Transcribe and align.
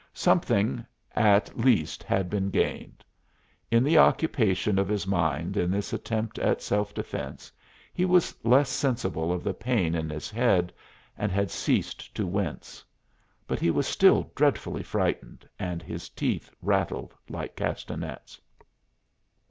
Something 0.15 0.83
at 1.15 1.55
least 1.59 2.01
had 2.01 2.27
been 2.27 2.49
gained: 2.49 3.03
in 3.69 3.83
the 3.83 3.99
occupation 3.99 4.79
of 4.79 4.87
his 4.87 5.05
mind 5.05 5.55
in 5.55 5.69
this 5.69 5.93
attempt 5.93 6.39
at 6.39 6.63
self 6.63 6.91
defense 6.95 7.51
he 7.93 8.03
was 8.03 8.33
less 8.43 8.71
sensible 8.71 9.31
of 9.31 9.43
the 9.43 9.53
pain 9.53 9.93
in 9.93 10.09
his 10.09 10.31
head 10.31 10.73
and 11.19 11.31
had 11.31 11.51
ceased 11.51 12.15
to 12.15 12.25
wince. 12.25 12.83
But 13.45 13.59
he 13.59 13.69
was 13.69 13.85
still 13.85 14.31
dreadfully 14.33 14.81
frightened 14.81 15.47
and 15.59 15.83
his 15.83 16.09
teeth 16.09 16.49
rattled 16.63 17.13
like 17.29 17.55
castanets. 17.55 18.41